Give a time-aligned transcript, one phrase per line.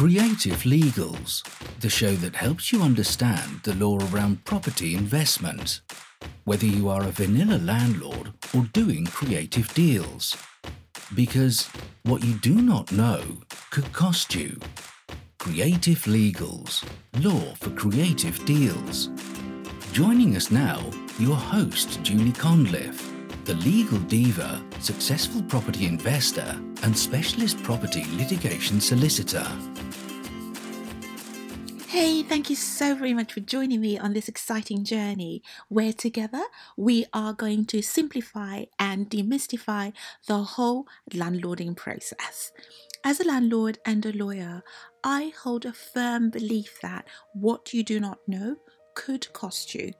[0.00, 1.42] Creative Legals,
[1.80, 5.82] the show that helps you understand the law around property investment,
[6.44, 10.34] whether you are a vanilla landlord or doing creative deals.
[11.14, 11.68] Because
[12.04, 13.20] what you do not know
[13.70, 14.58] could cost you.
[15.38, 16.82] Creative Legals,
[17.22, 19.10] law for creative deals.
[19.92, 20.80] Joining us now,
[21.18, 23.12] your host, Julie Conliffe,
[23.44, 29.46] the legal diva, successful property investor, and specialist property litigation solicitor.
[31.90, 36.44] Hey, thank you so very much for joining me on this exciting journey where together
[36.76, 39.92] we are going to simplify and demystify
[40.28, 42.52] the whole landlording process.
[43.02, 44.62] As a landlord and a lawyer,
[45.02, 48.54] I hold a firm belief that what you do not know
[48.94, 49.90] could cost you.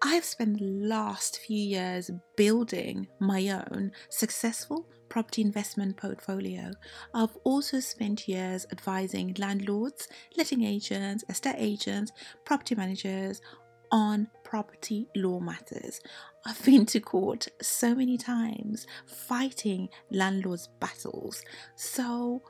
[0.00, 6.70] I have spent the last few years building my own successful property investment portfolio.
[7.12, 12.12] I've also spent years advising landlords, letting agents, estate agents,
[12.46, 13.42] property managers
[13.92, 16.00] on property law matters.
[16.46, 21.42] I've been to court so many times fighting landlords' battles.
[21.76, 22.42] So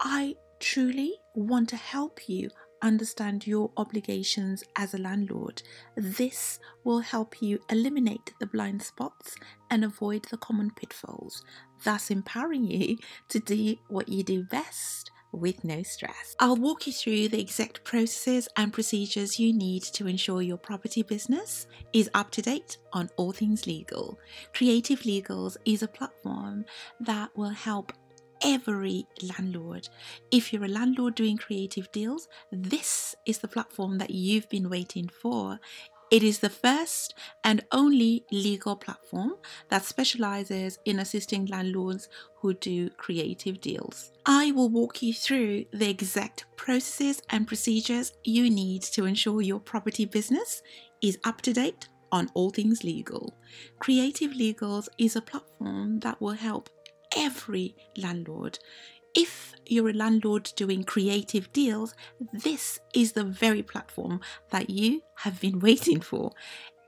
[0.00, 2.50] I truly want to help you
[2.86, 5.62] understand your obligations as a landlord.
[5.96, 9.34] This will help you eliminate the blind spots
[9.68, 11.42] and avoid the common pitfalls,
[11.84, 12.98] thus empowering you
[13.28, 16.36] to do what you do best with no stress.
[16.38, 21.02] I'll walk you through the exact processes and procedures you need to ensure your property
[21.02, 24.18] business is up to date on all things legal.
[24.54, 26.64] Creative Legals is a platform
[27.00, 27.92] that will help
[28.46, 29.88] every landlord.
[30.30, 35.08] If you're a landlord doing creative deals, this is the platform that you've been waiting
[35.08, 35.58] for.
[36.08, 39.34] It is the first and only legal platform
[39.70, 44.12] that specializes in assisting landlords who do creative deals.
[44.24, 49.58] I will walk you through the exact processes and procedures you need to ensure your
[49.58, 50.62] property business
[51.02, 53.34] is up to date on all things legal.
[53.80, 56.70] Creative Legals is a platform that will help
[57.16, 58.58] every landlord.
[59.14, 61.94] If you're a landlord doing creative deals,
[62.32, 66.32] this is the very platform that you have been waiting for.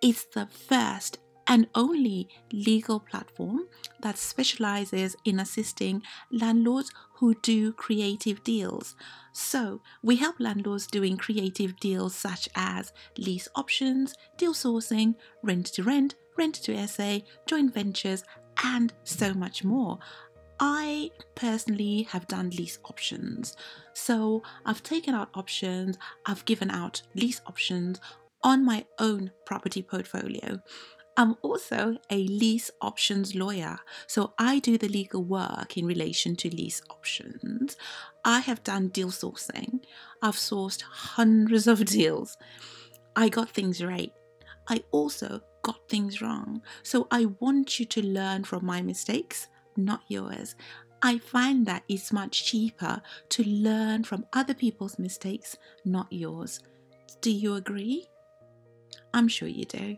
[0.00, 3.66] It's the first and only legal platform
[4.00, 6.02] that specializes in assisting
[6.32, 8.96] landlords who do creative deals.
[9.32, 15.82] So, we help landlords doing creative deals such as lease options, deal sourcing, rent to
[15.82, 18.24] rent, rent to SA, joint ventures,
[18.64, 19.98] and so much more.
[20.58, 23.56] I personally have done lease options.
[23.92, 28.00] So I've taken out options, I've given out lease options
[28.42, 30.60] on my own property portfolio.
[31.16, 36.50] I'm also a lease options lawyer, so I do the legal work in relation to
[36.50, 37.76] lease options.
[38.24, 39.80] I have done deal sourcing,
[40.22, 42.36] I've sourced hundreds of deals.
[43.14, 44.12] I got things right.
[44.68, 46.62] I also got things wrong.
[46.84, 50.54] So I want you to learn from my mistakes, not yours.
[51.02, 56.60] I find that it's much cheaper to learn from other people's mistakes, not yours.
[57.20, 58.06] Do you agree?
[59.12, 59.96] I'm sure you do.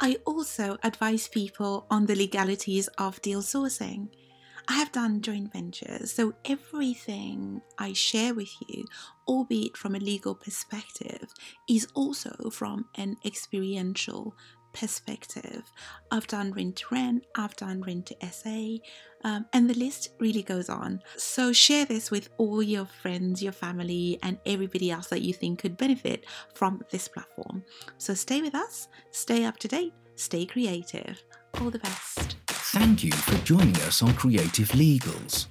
[0.00, 4.08] I also advise people on the legalities of deal sourcing.
[4.66, 8.86] I have done joint ventures, so everything I share with you,
[9.28, 11.28] albeit from a legal perspective,
[11.68, 14.34] is also from an experiential
[14.74, 15.62] perspective.
[16.10, 18.76] I've done rent to rent, I've done rent to SA,
[19.24, 21.00] um, and the list really goes on.
[21.16, 25.60] So share this with all your friends, your family, and everybody else that you think
[25.60, 27.64] could benefit from this platform.
[27.96, 31.22] So stay with us, stay up to date, stay creative.
[31.60, 32.36] All the best.
[32.46, 35.46] Thank you for joining us on Creative Legals.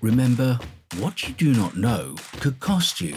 [0.00, 0.58] Remember,
[0.98, 3.14] what you do not know could cost you.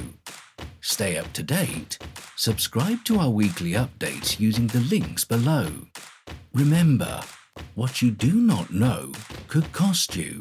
[0.81, 1.97] Stay up to date.
[2.37, 5.67] Subscribe to our weekly updates using the links below.
[6.53, 7.21] Remember,
[7.75, 9.13] what you do not know
[9.47, 10.37] could cost you.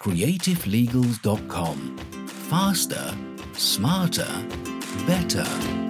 [0.00, 1.96] CreativeLegals.com.
[2.26, 3.14] Faster,
[3.54, 4.28] smarter,
[5.06, 5.87] better.